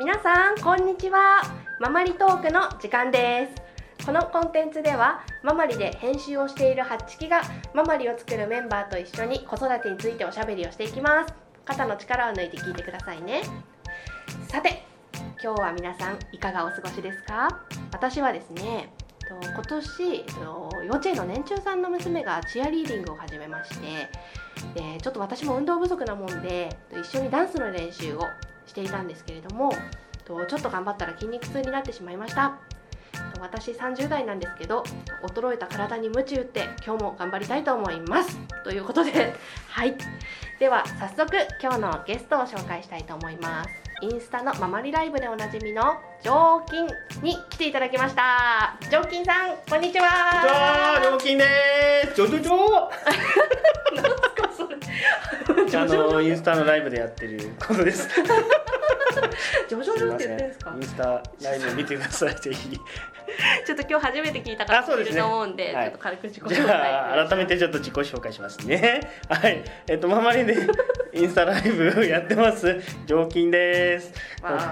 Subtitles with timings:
[0.00, 1.42] 皆さんこんにちは。
[1.78, 3.50] ママリトークの時間で
[3.98, 4.06] す。
[4.06, 7.42] このコンテンツではママリで編集をしているハッチキが
[7.74, 11.34] ママリを作るメンバーと一緒に子育てについておしゃべりをしていきます。
[11.66, 13.42] 肩の力を抜いて聞いてくださいね。
[14.48, 14.86] さて
[15.44, 17.60] 今日は皆さんいかがお過ごしですか？
[17.92, 18.94] 私はですね
[19.28, 20.24] 今年
[20.86, 24.08] 幼稚園の年中さんの娘がチアリーディングを始めまして
[24.74, 28.22] でちょっと私も運動不足なもんで一緒にダンスの練習を
[28.70, 29.72] していたんですけれども
[30.24, 32.58] ちょっと頑張ったら筋肉痛になってしまいました。
[33.40, 34.84] 私30代なんですけど
[35.34, 38.38] 衰えた体に鞭打って今日も頑張りたいと思います。
[38.62, 39.34] ということで
[39.68, 39.96] はい。
[40.60, 43.70] では早速今日のゲストを紹介したいと思います。
[44.02, 46.86] インスタのママリライブでおなじみのジョーキン
[47.22, 48.76] に来ていただきました。
[48.82, 51.00] ジョーキンさんこんにちは。
[51.02, 51.44] ジョーキンで
[52.10, 52.14] す。
[52.14, 52.54] ジョジョジョ
[55.76, 58.08] あのインスタのライブでやってることです。
[59.68, 62.34] ジョジョジョって言ってんですかインスタライブ見てください。
[62.36, 62.78] ぜ ひ
[63.64, 66.56] ちょっと今日初めて聞いた方いると思うんで、ねはい、ちょっと軽く自己紹介。
[66.56, 69.00] じゃあ改めてちょっと自己紹介しますね。
[69.28, 69.62] はい。
[69.88, 70.56] えっとママリで
[71.12, 72.80] インスタライブやってます。
[73.06, 74.12] ジョーキンです。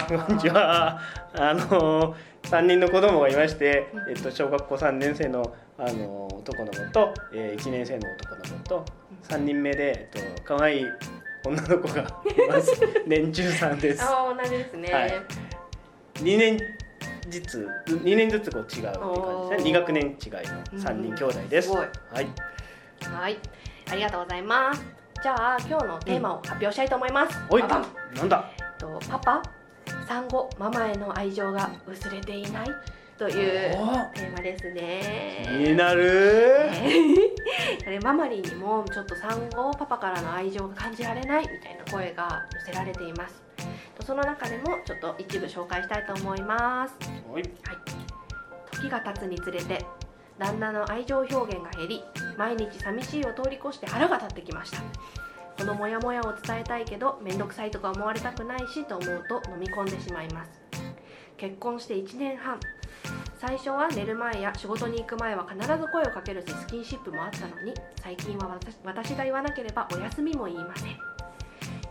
[0.09, 1.01] こんにちは。
[1.35, 8.85] あの3人の子供がいまして、えっと、小学校3年生のあの男の子と、えー、1年生の男の子と
[9.25, 10.87] 3人目で、えっと可愛い
[11.45, 12.05] 女の子がい
[12.49, 12.81] ます。
[13.07, 14.03] 年中さんです。
[14.03, 15.23] あ同じですね、はい、
[16.17, 16.59] 2年
[17.29, 19.71] 実2年ずつこう違うって感じですね。
[19.71, 20.41] 2学年違いの
[20.81, 21.89] 3人兄弟です、はい。
[23.03, 23.39] はい。
[23.91, 24.83] ありがとうございます。
[25.23, 27.67] じゃあ今日のテーマを発表したいと思います、うん、な
[28.25, 28.51] んだ？
[28.79, 29.43] とパパ
[30.07, 32.69] 産後ママへの愛情が薄れていない？
[33.19, 35.43] というテーマですね。
[35.45, 36.71] 気になる
[38.03, 43.43] ママリンにもちょっと産後パパからの愛情が感じられないみたいな声が寄せられています。
[44.05, 46.95] その中でもちょっと一部紹介したいと思います。
[47.31, 47.43] はい、
[48.71, 49.85] 時が経つにつれて
[50.39, 52.05] 旦那の愛情表現が減り
[52.37, 54.79] 毎日寂しいを通り越して腹が立ってきました。
[55.59, 60.61] このモヤモヤを伝えたいけど面倒くさいとか思われたくないしと思うと飲み込んでしまいます。
[61.37, 62.59] 結婚して1年半
[63.41, 67.73] 最初は寝る前や仕事に行く前は必ず声をかけるしスキンシップもあったのに
[68.03, 70.99] 最近は私が言わなければお休みも言いません。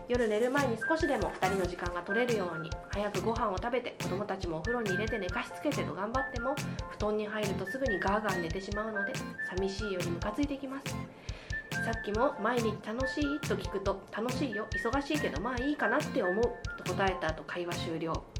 [0.08, 6.54] 夜寝る前に少しでも2人の時間が取れるように早くご飯を食べて子供たちもお風呂に入れて寝かしつけてと頑張っても
[6.90, 9.12] 布団に入るとすぐにガーガー寝てしまうので
[9.50, 10.96] 寂しいよりムカついてきます。
[11.84, 16.44] さっきも毎日楽しいと聞くと楽しいよ忙しいけどまあいいかなって思う
[16.84, 18.37] と答えた後会話終了。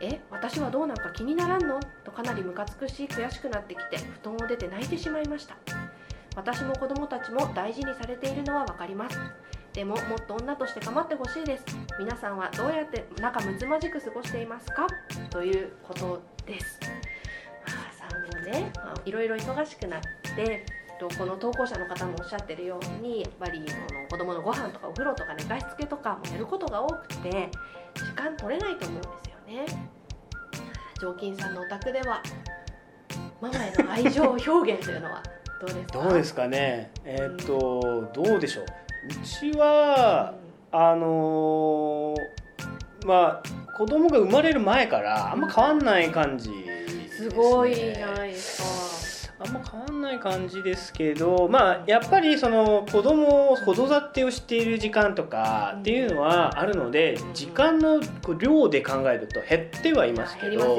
[0.00, 1.80] え私はどうなんか気にならんの？
[2.04, 5.56] とかなりムカつくし悔しくなってきて布団を出て泣いてしまいました。
[6.36, 9.18] 私も子供たちも大事にされているのは分かります。
[9.72, 11.64] でももっと女として構ってほしいです。
[11.98, 14.86] 皆さんはどうやって仲睦まじく過ごしていますか？
[15.30, 16.80] ということです。
[17.66, 20.00] まあ産後ね、あ、いろいろ忙しくなっ
[20.36, 20.64] て
[21.16, 27.50] この投稿者の方もおっしゃってるようにやっぱりこの子供のご飯とかお風呂とか寝かしつけとかもやることが多くて
[27.94, 29.64] 時間取れないと思うんですね。
[31.00, 32.22] 常勤さんのお宅では
[33.40, 35.22] ママへの愛情表現というのは
[35.60, 36.02] どうですか？
[36.02, 36.90] どうですかね？
[37.04, 38.64] えー、っと、どうでしょう？
[38.64, 38.68] う
[39.24, 40.34] ちは、
[40.72, 48.67] うん、あのー、まあ子供が生まれる前からあんま変わんない感じ、ね、すごいないですか？
[49.40, 58.00] あんま変わんない感じですけどまあやっぱりその子供を子育てをしている時間とかっていうのはあるので時間の
[58.38, 60.78] 量で考えると減ってはいますけど。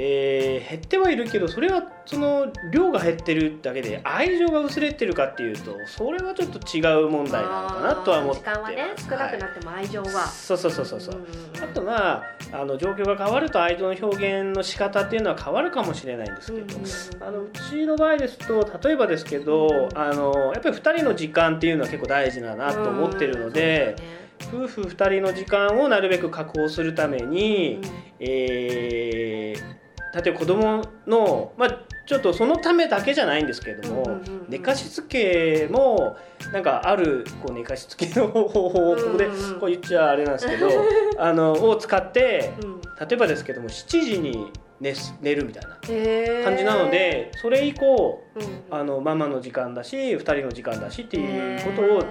[0.00, 11.00] えー、減ってはいるけどそれはその量が減ってるだけで愛情が薄れてるかっていうとそれはちょっと違う問題なのかなとは思って時間はね少なくなっても愛情は、はい、そうそうそうそう。
[11.00, 11.26] そう
[11.62, 23.96] あとまああの状況が変わると愛情の表現の仕方っていうのは変わるかもしれないんですけど、あのうちの場合ですと例えばですけど、あのやっぱり2人の時間っていうのは結構大事だなと思ってるので。
[24.40, 27.90] 夫婦2人の時間をなるべく確保するために、うん、
[28.20, 29.77] えー
[30.14, 36.16] 例えば子供のまあちょっとそのためだけじゃないんですけれども、寝かしつけも
[36.54, 39.26] なんかあるこう寝かしつけの 方法をここで
[39.60, 40.70] こう言っちゃあれなんですけど、
[41.18, 42.52] あのを使って
[42.98, 44.50] 例えばですけども7時に
[44.80, 48.22] 寝寝るみたいな感じなのでそれ以降、
[48.70, 52.02] あのママの時間だし2人の時間だしっていうことを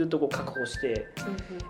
[0.00, 1.08] ずっとこう確保して、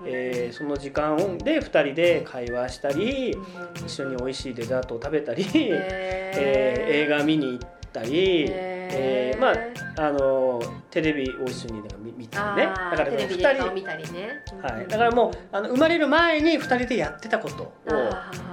[0.06, 3.37] えー、その時間で2人で会話したり、
[3.85, 8.80] 一緒に美味しいデザートを食べたり、 えー、映画見に行ったり。
[8.92, 12.66] えー、まああのテレビを一緒に見見たりね。
[12.66, 17.72] だからテレビで顔見たりね、はい、だからもうあの生まれる前に2人でやってたことを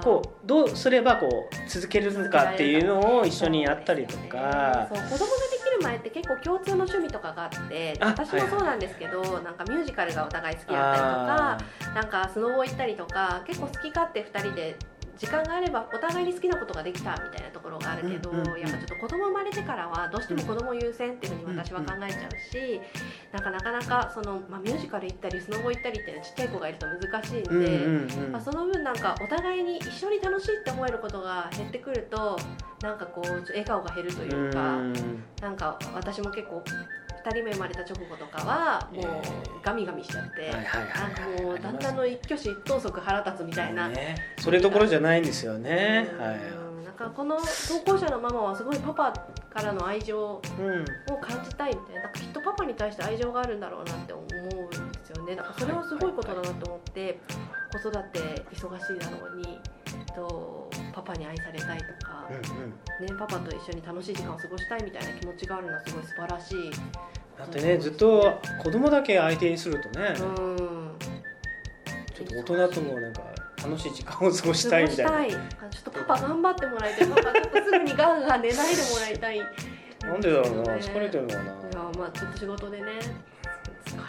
[0.02, 14.76] こうどうすればこう続けるのかっていうのを一緒にやったりとか、そう、ね、子供ができる前って結構共通の趣味とかがあって私もそうなんですけど、はい、なんかミュージカルがお互い好きだったりとかなんかスノボ行ったりとか結構好き勝手2人で
[15.18, 22.80] 時間があればお互いに好きなことができたみたいなところがあるけど、やっぱちょっと子供生まれてからはどうしても子供優先っていうふうに私は考えちゃうし、
[23.32, 32.38] なんかなかなかその、まあ、ミュージカル行ったりスノボ行ったりってちっちゃい子がいると難しいんで、まあ、その分なんかお互いに一緒に楽しいって思えることが減ってくると
[32.80, 34.94] なんかこう笑顔が減るというか、うん、
[35.40, 36.62] なんか私も結構
[37.28, 39.04] 2人目生まれた直後とかはもう
[39.62, 40.50] ガミガミしちゃって、
[41.42, 50.42] もう旦那の一挙手一投足腹立つみたいな、ね、それどころじゃないんですよね、はい、なんかこの投稿者のママはすごいパパからの愛情を
[51.20, 54.28] 感じたいみたいななんかきっとパパに対して愛情があるんだろうなって思うん
[54.92, 55.36] ですよね。
[55.36, 57.18] だからそれはすごいことだなと思って、
[57.72, 58.18] 子育て
[58.52, 59.60] 忙しいだろうに
[60.14, 66.70] とパパに愛されたいとか、うんうん、ね、パパと一緒に楽しい時間を過ごしたいみたいな気持ちがあるのはすごい素晴らしい
[67.38, 70.90] だってねずっと子供だけ相手にするとね、うん、
[72.14, 73.22] ちょっと大人ともなんか
[73.62, 75.38] 楽しい時間を過ごしたいみたいな。
[75.70, 77.08] ちょっとパパ頑張ってもらいたい。
[77.08, 79.40] パパちょっとすぐにガンガン寝ないでもらいたい。
[80.00, 81.42] なんでだろうな、疲れてるのかな。
[81.42, 81.52] いや
[81.98, 82.84] まあちょっと仕事でね
[83.84, 84.02] 疲れ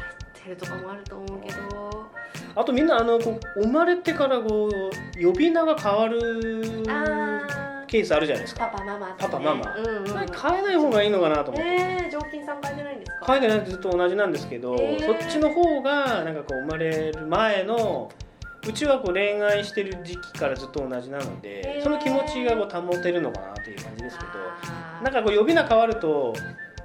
[0.44, 2.10] てるとかもあると思うけど。
[2.56, 6.84] あとみんなあのこう生まれてからこう呼び名が変わる
[7.90, 8.68] ケースあるじゃないですか。
[8.68, 11.70] パパママ、ね、パパママ、うんうん、変えない方がいいのかなと思って。
[11.70, 13.26] えー、常勤さん変えてないんですか？
[13.26, 18.12] 変えてないずっと同じなんですけど、えー、そっちの方がなんかこう生まれる前の
[18.68, 24.30] うちはこう恋愛してる時期からずっと同じなので、えー、その気持ちがこう保てるのかなっていう感じですけど
[25.04, 26.34] なんかこう呼び名変わると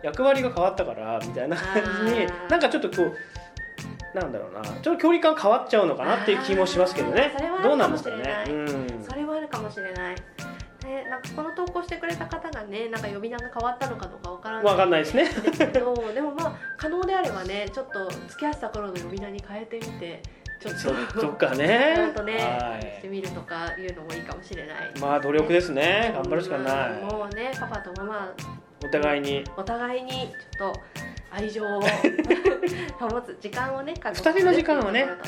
[0.02, 3.14] 役割が変わったからみたいな感じになんかちょっとこう
[4.14, 4.62] なんだろうな。
[4.62, 7.32] ちょっと距離感変わっちゃうのかなっていう気もしますけどね。
[7.64, 10.14] どうなんですかね、うん、それはあるかもしれない
[10.84, 15.28] ね、なんかこの投稿してくれた方がねなんか呼び名が変わったのかどうかわからないわかんないですね。
[15.72, 20.22] でもまあ可能であればねちょっと付き合ってた頃の呼び名に変えてみて
[20.60, 21.94] ちょっととかね。
[21.96, 28.34] ちょっとね、はい、してみるとかいうのもいいかもしれない、まあ努力ですね、頑張るしかない、もうねパパとママ
[28.84, 29.44] お互いに。
[29.56, 30.80] お互いにちょっと
[31.30, 31.80] 愛情を
[33.00, 35.18] 保つ時間をね2人の時間をね、ねはい、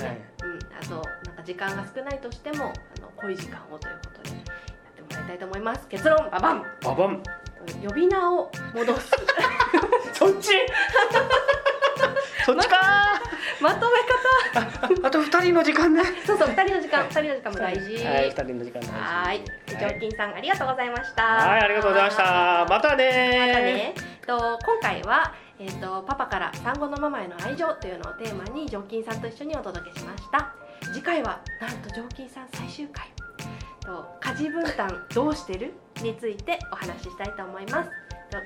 [0.42, 0.94] うん、あと
[1.26, 4.45] なんか時間が少ないとしてもあの濃い時間をということで
[5.26, 5.86] たいと思います。
[5.88, 6.64] 結論ババン。
[6.82, 7.22] ババン。
[7.86, 9.10] 呼び名を戻す。
[10.14, 10.52] そっち？
[12.44, 12.76] そっちか。
[13.60, 14.60] まとめ
[15.00, 15.06] 方。
[15.08, 16.02] あと二人の時間ね。
[16.24, 18.06] そうそう二人の時間二人の時間も大事。
[18.06, 18.92] はい二人の時間大事。
[18.92, 19.44] はい。
[19.66, 21.22] 常勤さんありがとうございました。
[21.22, 22.66] はいありがとうございました。
[22.68, 23.48] またね。
[23.48, 23.94] またね。
[24.26, 30.52] と今回はえーと、パパから産後のママへの愛情というのをテーマに常勤さんと一緒にお届けしました。
[30.92, 33.06] 次回はなんと常勤さん最終回
[33.86, 35.72] と家事分担どうしてる？
[36.02, 37.90] についてお話ししたいと思います。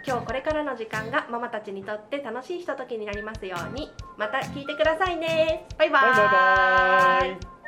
[0.06, 3.90] 今日これからの時間がママたちにとって楽しいひとときになりますように。
[4.18, 5.66] また聞いてくださいね。
[5.78, 5.90] バイ。
[5.90, 7.59] バイバイバイ。